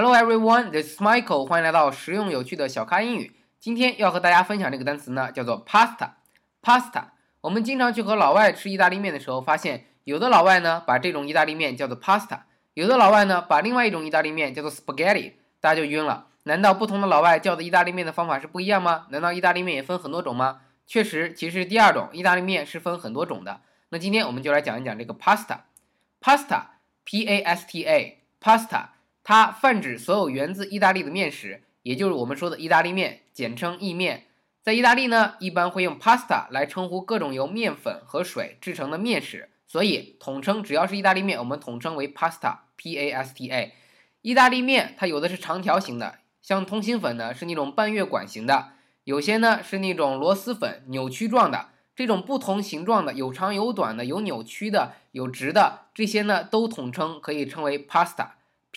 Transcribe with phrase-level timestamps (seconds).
[0.00, 1.44] Hello everyone, this is Michael.
[1.44, 3.34] 欢迎来到实用有趣的小咖英语。
[3.58, 6.10] 今天要和大家分享这个单词呢，叫做 pasta。
[6.62, 7.06] pasta。
[7.40, 12.42] 我们经常去和老外吃意大利面的时候，发现有的老外呢把这种意大利面叫做 pasta，
[12.74, 16.28] 有的老外呢把另外一种意大利面叫做 spaghetti，大家就晕了。
[16.44, 19.06] 难道不同的老外叫的意大利面的方法是不一样吗？
[19.10, 20.60] 难道意大利面也分很多种吗？
[20.86, 23.62] 确实，其实第二种意大利面是分很多种的。
[23.88, 25.62] 那今天我们就来讲一讲这个 pasta。
[26.20, 28.84] pasta，p-a-s-t-a，pasta。
[29.28, 34.24] 它泛指所有源自意大利的面食，也就是我们说的意大利面，简称意面。
[34.62, 43.74] 在意大利呢，一般会用 pasta 来称呼各种由面粉和水制成的面食，所以统称只要是意大利面，我们统称为 pasta，p-a-s-t-a。
[44.22, 48.68] 意大利面它有的是长条形的，像通心粉呢是那种半月管形的，
[49.04, 51.68] 有些呢是那种螺蛳粉扭曲状的。
[51.94, 58.28] 这种不同形状的，有长有短的，有扭曲的，有直的，这些呢都统称可以称为 pasta。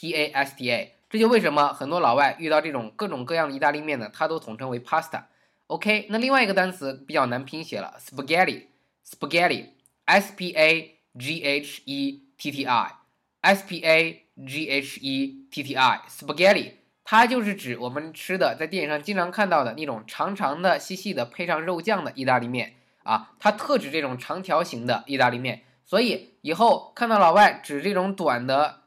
[0.02, 5.26] P A S T A，这就为什么很多老外遇到这种各种各样的意大利面呢，它都统称为 pasta。
[5.68, 15.76] OK，那另外一个单词比较难拼写了，spaghetti，spaghetti，S P A G H E T T I，S P A G H E T T
[15.76, 16.72] I，spaghetti，
[17.04, 25.62] 它就是指我们吃的在电影上经常看到的那种长长的、细细的配上肉酱的意大利面啊，它特指这种长条形的意大利面。
[25.86, 28.81] 所以以后看到老外指这种短的。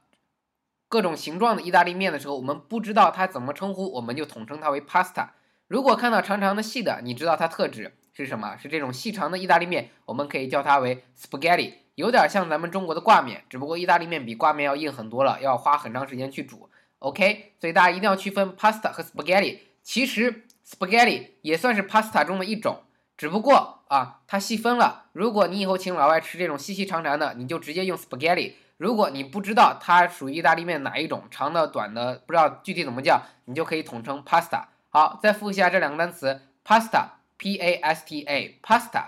[0.95, 5.31] 各种形状的意大利面的时候，我们不知道它怎么称呼，我们就统称它为 pasta。
[5.67, 8.57] 如果看到长长的细的，你知道它特指是什么？
[8.57, 16.71] 是这种细长的意大利面，我们可以叫它为 spaghetti，有点像咱们中国的挂面，只不过意大利面比挂面要硬很多了，要花很长时间去煮。
[17.01, 19.59] OK，所以大家一定要区分 pasta 和 spaghetti。
[19.83, 22.83] 其实 spaghetti 也算是 pasta 中的一种，
[23.17, 25.07] 只不过啊，它细分了。
[25.13, 28.53] 如果你以后请老外吃这种细细长长的，你就直接用 spaghetti。
[28.77, 34.65] 如果你不知道它属于意大利面哪一种，长的、短的，不知道具体怎么叫，你就可以统称 pasta。
[34.91, 39.05] 好，再复习一下这两个单词：pasta，p-a-s-t-a，pasta，